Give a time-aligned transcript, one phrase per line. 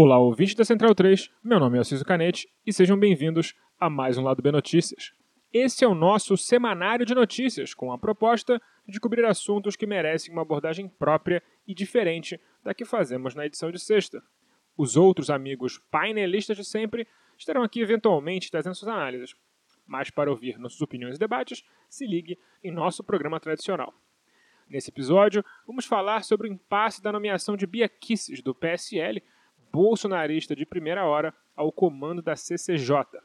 [0.00, 1.28] Olá, ouvintes da Central 3.
[1.42, 5.12] Meu nome é Alciso Canete e sejam bem-vindos a mais um Lado B Notícias.
[5.52, 10.32] Esse é o nosso semanário de notícias, com a proposta de cobrir assuntos que merecem
[10.32, 14.22] uma abordagem própria e diferente da que fazemos na edição de sexta.
[14.76, 17.04] Os outros amigos painelistas de sempre
[17.36, 19.34] estarão aqui eventualmente trazendo suas análises.
[19.84, 23.92] Mas para ouvir nossas opiniões e debates, se ligue em nosso programa tradicional.
[24.68, 29.20] Nesse episódio, vamos falar sobre o impasse da nomeação de Bia Kisses, do PSL,
[29.72, 33.20] bolsonarista de primeira hora, ao comando da CCJ.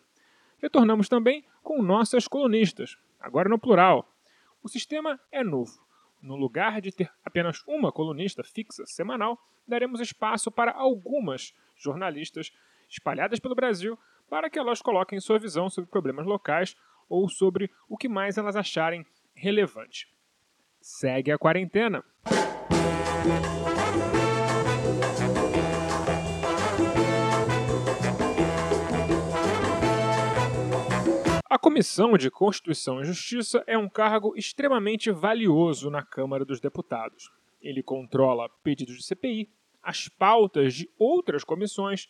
[0.58, 4.10] Retornamos também com nossas colunistas, agora no plural.
[4.62, 5.82] O sistema é novo.
[6.22, 12.52] No lugar de ter apenas uma colunista fixa semanal, daremos espaço para algumas jornalistas
[12.90, 14.00] espalhadas pelo Brasil
[14.30, 16.76] para que elas coloquem sua visão sobre problemas locais
[17.10, 20.08] ou sobre o que mais elas acharem relevante.
[20.82, 22.04] Segue a quarentena.
[31.54, 37.32] A Comissão de Constituição e Justiça é um cargo extremamente valioso na Câmara dos Deputados.
[37.62, 42.10] Ele controla pedidos de CPI, as pautas de outras comissões,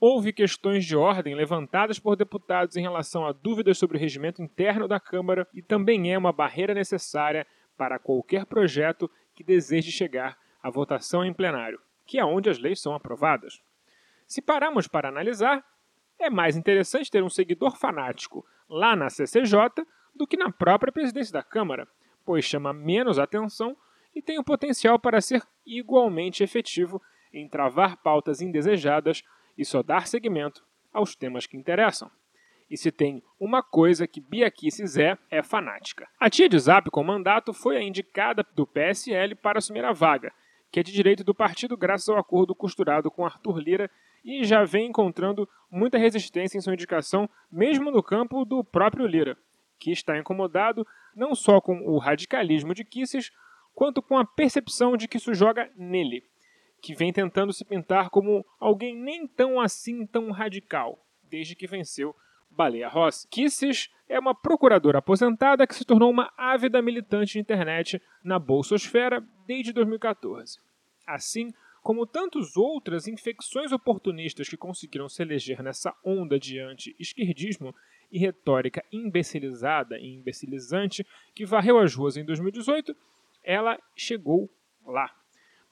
[0.00, 4.88] houve questões de ordem levantadas por deputados em relação a dúvidas sobre o regimento interno
[4.88, 10.70] da Câmara e também é uma barreira necessária para qualquer projeto que deseje chegar à
[10.70, 13.60] votação em plenário, que é onde as leis são aprovadas.
[14.26, 15.62] Se pararmos para analisar,
[16.18, 21.32] é mais interessante ter um seguidor fanático lá na CCJ do que na própria presidência
[21.32, 21.88] da Câmara,
[22.24, 23.76] pois chama menos atenção
[24.14, 29.22] e tem o potencial para ser igualmente efetivo em travar pautas indesejadas
[29.58, 32.10] e só dar seguimento aos temas que interessam.
[32.70, 36.08] E se tem uma coisa que Bia Kicis é, é fanática.
[36.18, 40.32] A tia de Zap com mandato foi a indicada do PSL para assumir a vaga,
[40.70, 43.90] que é de direito do partido graças ao acordo costurado com Arthur Lira
[44.24, 49.36] e já vem encontrando muita resistência em sua indicação, mesmo no campo do próprio Lira,
[49.78, 53.30] que está incomodado não só com o radicalismo de Kisses,
[53.74, 56.24] quanto com a percepção de que isso joga nele,
[56.82, 62.14] que vem tentando se pintar como alguém nem tão assim tão radical, desde que venceu
[62.50, 63.28] Baleia Rossi.
[63.28, 69.24] Kisses é uma procuradora aposentada que se tornou uma ávida militante de internet na bolsosfera
[69.46, 70.58] desde 2014.
[71.06, 71.52] Assim,
[71.82, 77.74] como tantas outras infecções oportunistas que conseguiram se eleger nessa onda de anti-esquerdismo
[78.10, 82.94] e retórica imbecilizada e imbecilizante que varreu as ruas em 2018,
[83.42, 84.50] ela chegou
[84.84, 85.10] lá.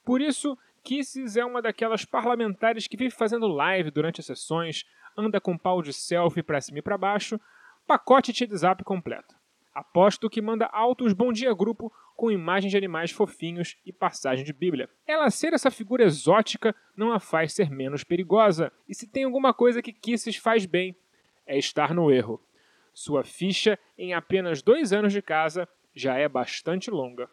[0.03, 4.85] Por isso, Kisses é uma daquelas parlamentares que vive fazendo live durante as sessões,
[5.17, 7.39] anda com pau de selfie para cima e para baixo,
[7.85, 9.35] pacote de WhatsApp completo.
[9.73, 14.51] Aposto que manda altos bom dia grupo com imagens de animais fofinhos e passagem de
[14.51, 14.89] Bíblia.
[15.07, 19.53] Ela ser essa figura exótica não a faz ser menos perigosa, e se tem alguma
[19.53, 20.93] coisa que Kisses faz bem,
[21.47, 22.43] é estar no erro.
[22.93, 25.65] Sua ficha em apenas dois anos de casa
[25.95, 27.29] já é bastante longa.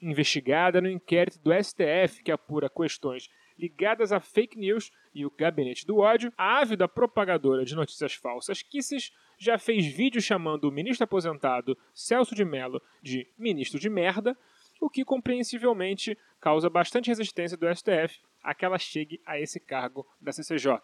[0.00, 5.86] Investigada no inquérito do STF que apura questões ligadas a fake news e o gabinete
[5.86, 11.04] do ódio, a ávida propagadora de notícias falsas Kisses já fez vídeo chamando o ministro
[11.04, 14.36] aposentado Celso de Mello de ministro de merda,
[14.80, 20.06] o que compreensivelmente causa bastante resistência do STF a que ela chegue a esse cargo
[20.20, 20.80] da CCJ.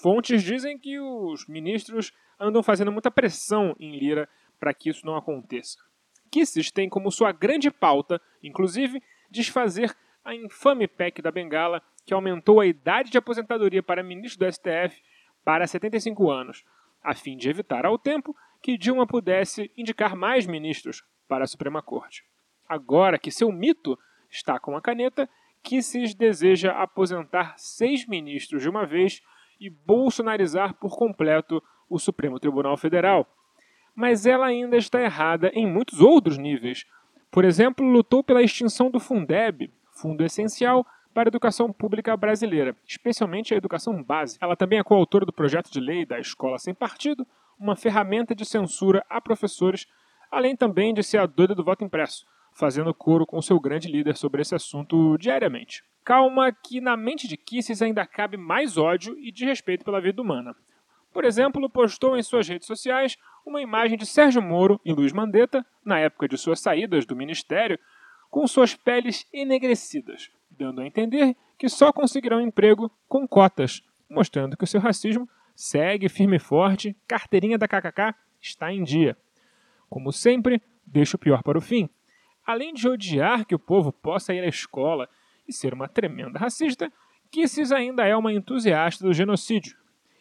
[0.00, 5.16] Fontes dizem que os ministros andam fazendo muita pressão em Lira para que isso não
[5.16, 5.78] aconteça.
[6.30, 12.60] Kisses tem como sua grande pauta, inclusive, desfazer a infame PEC da Bengala, que aumentou
[12.60, 15.02] a idade de aposentadoria para ministro do STF
[15.44, 16.64] para 75 anos,
[17.02, 21.82] a fim de evitar ao tempo que Dilma pudesse indicar mais ministros para a Suprema
[21.82, 22.24] Corte.
[22.68, 23.98] Agora que seu mito
[24.30, 25.28] está com a caneta,
[25.62, 29.22] Kisses deseja aposentar seis ministros de uma vez
[29.60, 33.26] e bolsonarizar por completo o Supremo Tribunal Federal.
[33.94, 36.84] Mas ela ainda está errada em muitos outros níveis.
[37.30, 43.54] Por exemplo, lutou pela extinção do Fundeb, fundo essencial para a educação pública brasileira, especialmente
[43.54, 44.44] a educação básica.
[44.44, 47.26] Ela também é coautora do projeto de lei da Escola Sem Partido,
[47.58, 49.86] uma ferramenta de censura a professores,
[50.30, 54.16] além também de ser a doida do voto impresso, fazendo coro com seu grande líder
[54.16, 55.82] sobre esse assunto diariamente.
[56.04, 60.54] Calma que na mente de Kisses ainda cabe mais ódio e desrespeito pela vida humana.
[61.12, 63.16] Por exemplo, postou em suas redes sociais
[63.46, 67.78] uma imagem de Sérgio Moro e Luiz Mandetta, na época de suas saídas do ministério,
[68.30, 70.30] com suas peles enegrecidas,
[70.62, 76.08] dando a entender que só conseguirão emprego com cotas, mostrando que o seu racismo segue
[76.08, 79.16] firme e forte, carteirinha da KKK está em dia.
[79.90, 81.88] Como sempre, deixa o pior para o fim.
[82.46, 85.08] Além de odiar que o povo possa ir à escola
[85.46, 86.90] e ser uma tremenda racista,
[87.30, 89.78] Kisses ainda é uma entusiasta do genocídio,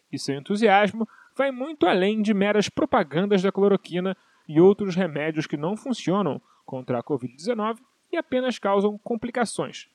[0.10, 1.06] e seu entusiasmo
[1.36, 4.16] vai muito além de meras propagandas da cloroquina
[4.48, 7.80] e outros remédios que não funcionam contra a Covid-19
[8.14, 9.90] e apenas causam complicações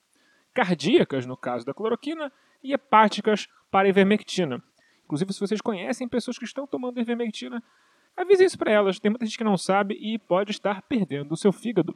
[0.56, 2.32] cardíacas, no caso da cloroquina,
[2.64, 4.62] e hepáticas para a ivermectina.
[5.04, 7.62] Inclusive, se vocês conhecem pessoas que estão tomando ivermectina,
[8.16, 8.98] avise isso para elas.
[8.98, 11.94] Tem muita gente que não sabe e pode estar perdendo o seu fígado.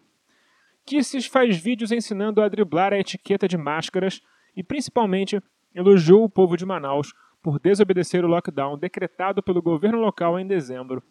[0.85, 4.21] Kisses faz vídeos ensinando a driblar a etiqueta de máscaras
[4.55, 5.43] e, principalmente,
[5.75, 11.03] elogiou o povo de Manaus por desobedecer o lockdown decretado pelo governo local em dezembro.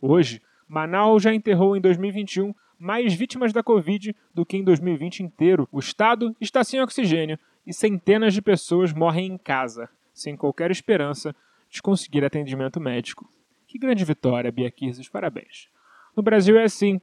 [0.00, 5.68] Hoje, Manaus já enterrou em 2021 mais vítimas da Covid do que em 2020 inteiro.
[5.72, 11.34] O estado está sem oxigênio e centenas de pessoas morrem em casa, sem qualquer esperança
[11.68, 13.28] de conseguir atendimento médico.
[13.66, 15.68] Que grande vitória, Bia Kirzes, parabéns.
[16.16, 17.00] No Brasil é assim.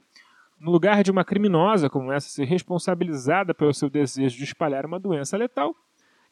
[0.58, 4.98] No lugar de uma criminosa como essa ser responsabilizada pelo seu desejo de espalhar uma
[4.98, 5.76] doença letal,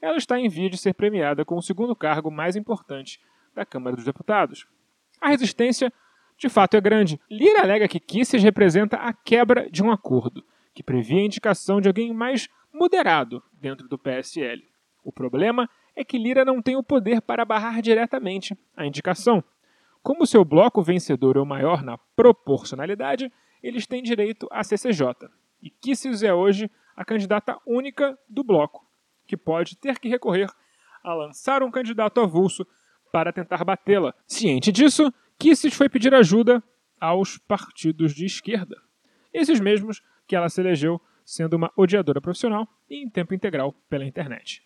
[0.00, 3.20] ela está em via de ser premiada com o segundo cargo mais importante
[3.54, 4.66] da Câmara dos Deputados.
[5.20, 5.92] A resistência,
[6.36, 7.20] de fato, é grande.
[7.30, 10.44] Lira alega que Kisses representa a quebra de um acordo,
[10.74, 14.62] que previa a indicação de alguém mais moderado dentro do PSL.
[15.04, 19.42] O problema é que Lira não tem o poder para barrar diretamente a indicação.
[20.02, 23.32] Como seu bloco vencedor é o maior na proporcionalidade,
[23.62, 25.30] eles têm direito à CCJ.
[25.62, 28.84] E Kisses é hoje a candidata única do bloco
[29.26, 30.50] que pode ter que recorrer
[31.02, 32.66] a lançar um candidato avulso
[33.12, 34.12] para tentar batê-la.
[34.26, 36.62] Ciente disso, Kisses foi pedir ajuda
[37.00, 38.76] aos partidos de esquerda,
[39.32, 44.04] esses mesmos que ela se elegeu sendo uma odiadora profissional e em tempo integral pela
[44.04, 44.62] internet.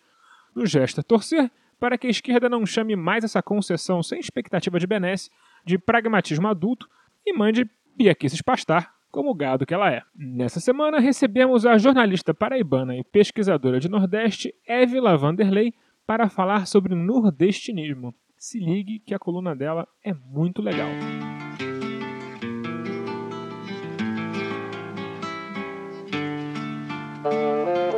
[0.55, 4.79] No gesto a torcer para que a esquerda não chame mais essa concessão sem expectativa
[4.79, 5.29] de benesse
[5.65, 6.87] de pragmatismo adulto
[7.25, 10.03] e mande Bia Kisses pastar como gado que ela é.
[10.15, 15.73] Nessa semana, recebemos a jornalista paraibana e pesquisadora de Nordeste, Evila Vanderlei,
[16.05, 18.13] para falar sobre nordestinismo.
[18.39, 20.87] Se ligue que a coluna dela é muito legal.
[27.25, 27.88] eu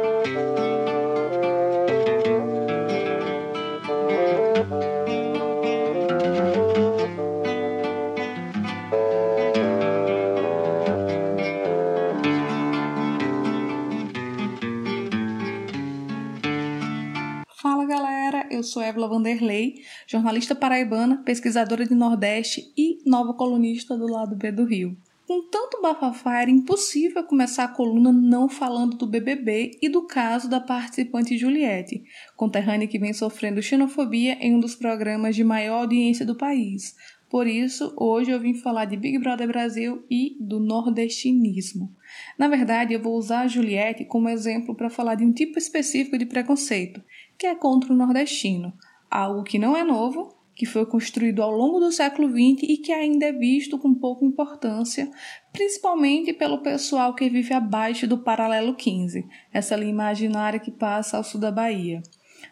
[18.71, 24.63] sou Évila Vanderlei, jornalista paraibana, pesquisadora de Nordeste e nova colunista do lado B do
[24.63, 24.97] Rio.
[25.27, 30.50] Com tanto bafafá, era impossível começar a coluna não falando do BBB e do caso
[30.50, 32.03] da participante Juliette,
[32.35, 36.95] conterrânea que vem sofrendo xenofobia em um dos programas de maior audiência do país.
[37.31, 41.95] Por isso, hoje eu vim falar de Big Brother Brasil e do nordestinismo.
[42.38, 46.17] Na verdade, eu vou usar a Juliette como exemplo para falar de um tipo específico
[46.17, 47.01] de preconceito,
[47.41, 48.71] que é contra o nordestino,
[49.09, 52.91] algo que não é novo, que foi construído ao longo do século XX e que
[52.91, 55.09] ainda é visto com pouca importância,
[55.51, 61.23] principalmente pelo pessoal que vive abaixo do paralelo 15, essa linha imaginária que passa ao
[61.23, 62.03] sul da Bahia.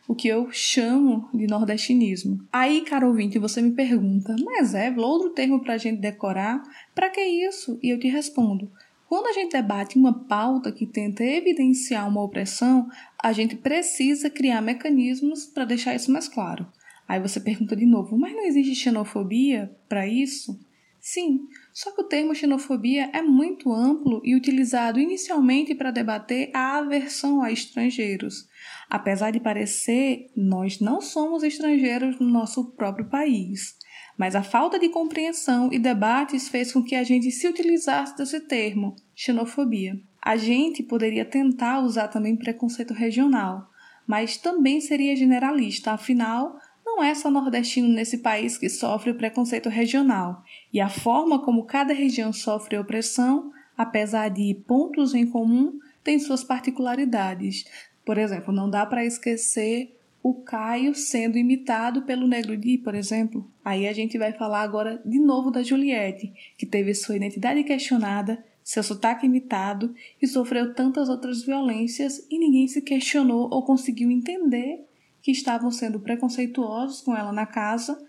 [0.08, 2.40] O que eu chamo de nordestinismo.
[2.52, 6.64] Aí, caro ouvinte, você me pergunta, mas é outro termo para a gente decorar?
[6.96, 7.78] Para que isso?
[7.84, 8.72] E eu te respondo,
[9.10, 12.88] quando a gente debate uma pauta que tenta evidenciar uma opressão,
[13.20, 16.68] a gente precisa criar mecanismos para deixar isso mais claro.
[17.08, 20.60] Aí você pergunta de novo, mas não existe xenofobia para isso?
[21.02, 21.40] Sim,
[21.74, 27.42] só que o termo xenofobia é muito amplo e utilizado inicialmente para debater a aversão
[27.42, 28.48] a estrangeiros.
[28.88, 33.79] Apesar de parecer, nós não somos estrangeiros no nosso próprio país
[34.20, 38.42] mas a falta de compreensão e debates fez com que a gente se utilizasse desse
[38.42, 39.98] termo, xenofobia.
[40.22, 43.70] A gente poderia tentar usar também preconceito regional,
[44.06, 49.70] mas também seria generalista, afinal, não é só nordestino nesse país que sofre o preconceito
[49.70, 56.20] regional, e a forma como cada região sofre opressão, apesar de pontos em comum, tem
[56.20, 57.64] suas particularidades.
[58.06, 63.50] Por exemplo, não dá para esquecer o Caio sendo imitado pelo Negro Di, por exemplo.
[63.64, 68.44] Aí a gente vai falar agora de novo da Juliette, que teve sua identidade questionada,
[68.64, 74.86] seu sotaque imitado e sofreu tantas outras violências e ninguém se questionou ou conseguiu entender
[75.22, 78.00] que estavam sendo preconceituosos com ela na casa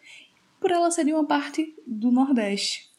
[0.61, 2.91] por ela ser uma parte do Nordeste.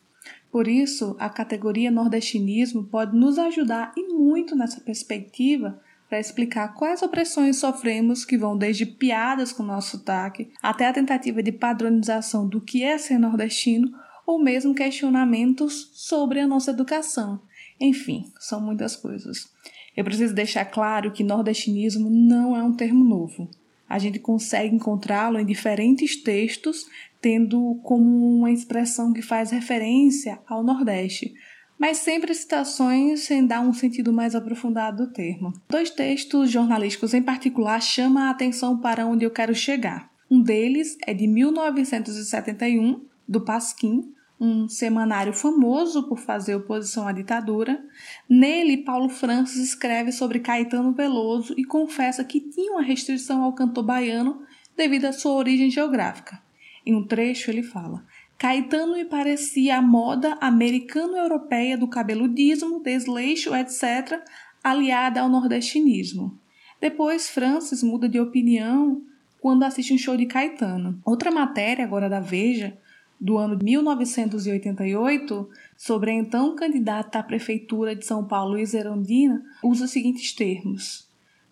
[0.52, 5.80] Por isso, a categoria nordestinismo pode nos ajudar e muito nessa perspectiva
[6.12, 11.42] para explicar quais opressões sofremos, que vão desde piadas com nosso sotaque até a tentativa
[11.42, 13.90] de padronização do que é ser nordestino
[14.28, 17.42] ou mesmo questionamentos sobre a nossa educação.
[17.80, 19.50] Enfim, são muitas coisas.
[19.96, 23.50] Eu preciso deixar claro que nordestinismo não é um termo novo.
[23.88, 26.86] a gente consegue encontrá-lo em diferentes textos,
[27.22, 31.34] tendo como uma expressão que faz referência ao Nordeste,
[31.82, 35.52] mas sempre citações sem dar um sentido mais aprofundado do termo.
[35.68, 40.08] Dois textos jornalísticos em particular chamam a atenção para onde eu quero chegar.
[40.30, 47.84] Um deles é de 1971, do Pasquim, um semanário famoso por fazer oposição à ditadura.
[48.30, 53.84] Nele, Paulo Francis escreve sobre Caetano Veloso e confessa que tinha uma restrição ao cantor
[53.84, 54.44] baiano
[54.78, 56.40] devido à sua origem geográfica.
[56.86, 58.06] Em um trecho, ele fala:
[58.42, 64.20] Caetano me parecia a moda americano-europeia do cabeludismo, desleixo, etc.,
[64.64, 66.36] aliada ao nordestinismo.
[66.82, 69.00] Depois, Francis muda de opinião
[69.40, 71.00] quando assiste um show de Caetano.
[71.06, 72.76] Outra matéria, agora da Veja,
[73.20, 79.86] do ano 1988, sobre a então candidata à prefeitura de São Paulo, Luiz Erondina, usa
[79.86, 81.12] os seguintes termos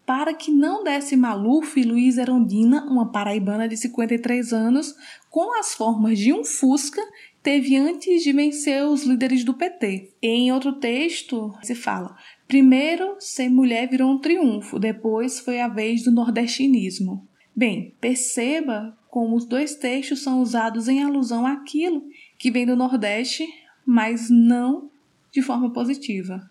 [0.09, 4.95] para que não desse Maluf Luiz Erondina, uma paraibana de 53 anos,
[5.29, 7.01] com as formas de um Fusca,
[7.41, 10.13] teve antes de vencer os líderes do PT.
[10.21, 12.17] Em outro texto, se fala:
[12.47, 17.27] primeiro, ser mulher virou um triunfo, depois foi a vez do nordestinismo.
[17.55, 22.03] Bem, perceba como os dois textos são usados em alusão àquilo
[22.37, 23.45] que vem do Nordeste,
[23.85, 24.89] mas não
[25.31, 26.47] de forma positiva.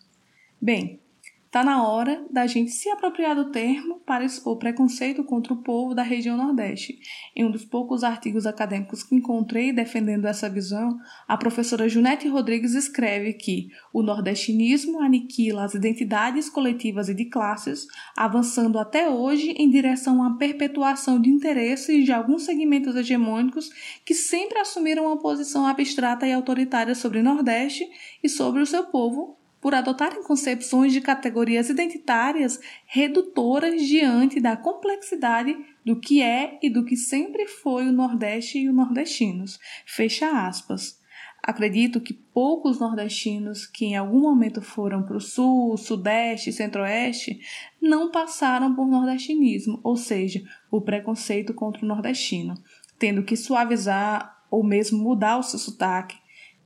[0.61, 1.00] Bem,
[1.49, 5.95] Está na hora da gente se apropriar do termo para expor preconceito contra o povo
[5.95, 6.99] da região Nordeste.
[7.35, 12.75] Em um dos poucos artigos acadêmicos que encontrei defendendo essa visão, a professora Junete Rodrigues
[12.75, 19.71] escreve que o nordestinismo aniquila as identidades coletivas e de classes, avançando até hoje em
[19.71, 23.71] direção à perpetuação de interesses de alguns segmentos hegemônicos
[24.05, 27.88] que sempre assumiram uma posição abstrata e autoritária sobre o Nordeste
[28.23, 35.57] e sobre o seu povo por adotarem concepções de categorias identitárias redutoras diante da complexidade
[35.85, 39.59] do que é e do que sempre foi o Nordeste e os nordestinos.
[39.85, 40.99] Fecha aspas.
[41.43, 47.41] Acredito que poucos nordestinos que em algum momento foram para o Sul, Sudeste Centro-Oeste
[47.81, 52.55] não passaram por nordestinismo, ou seja, o preconceito contra o nordestino,
[52.99, 56.17] tendo que suavizar ou mesmo mudar o seu sotaque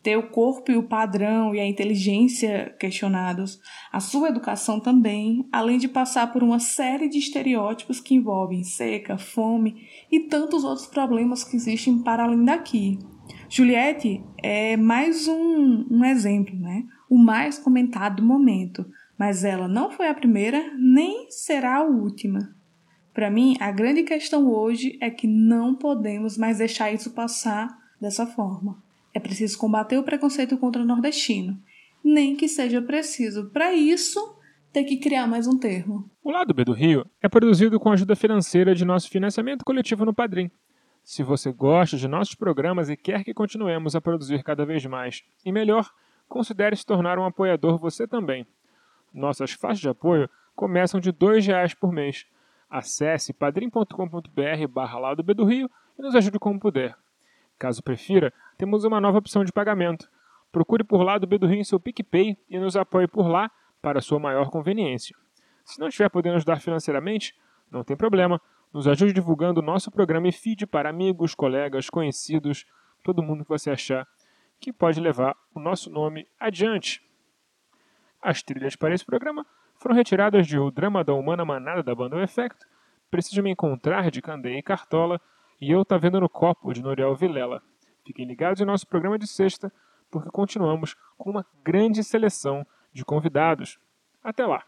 [0.02, 3.60] ter o corpo e o padrão e a inteligência questionados,
[3.92, 9.16] a sua educação também, além de passar por uma série de estereótipos que envolvem seca,
[9.16, 12.98] fome e tantos outros problemas que existem para além daqui.
[13.48, 16.84] Juliette é mais um, um exemplo, né?
[17.08, 18.86] o mais comentado do momento,
[19.18, 22.56] mas ela não foi a primeira nem será a última.
[23.12, 27.68] Para mim, a grande questão hoje é que não podemos mais deixar isso passar
[28.00, 28.82] dessa forma.
[29.14, 31.60] É preciso combater o preconceito contra o nordestino,
[32.02, 34.36] nem que seja preciso, para isso,
[34.72, 36.10] ter que criar mais um termo.
[36.24, 40.04] O lado B do Rio é produzido com a ajuda financeira de nosso financiamento coletivo
[40.04, 40.50] no Padrim.
[41.04, 45.22] Se você gosta de nossos programas e quer que continuemos a produzir cada vez mais
[45.44, 45.90] e melhor,
[46.28, 48.46] considere se tornar um apoiador você também.
[49.12, 52.24] Nossas faixas de apoio começam de R$ reais por mês.
[52.70, 56.96] Acesse padrim.com.br barra lado B do Rio e nos ajude como puder.
[57.62, 60.10] Caso prefira, temos uma nova opção de pagamento.
[60.50, 64.50] Procure por lá do B seu PicPay e nos apoie por lá para sua maior
[64.50, 65.14] conveniência.
[65.64, 67.32] Se não estiver podendo ajudar financeiramente,
[67.70, 68.40] não tem problema.
[68.72, 72.66] Nos ajude divulgando o nosso programa e feed para amigos, colegas, conhecidos,
[73.04, 74.08] todo mundo que você achar
[74.58, 77.00] que pode levar o nosso nome adiante.
[78.20, 82.16] As trilhas para esse programa foram retiradas de O Drama da Humana Manada da banda
[82.16, 82.66] O Efecto,
[83.08, 85.20] Preciso Me Encontrar de Candeia e Cartola
[85.62, 87.62] e Eu Tá Vendo no Copo de Noriel Vilela.
[88.04, 89.72] Fiquem ligados em nosso programa de sexta,
[90.10, 93.78] porque continuamos com uma grande seleção de convidados.
[94.24, 94.64] Até lá!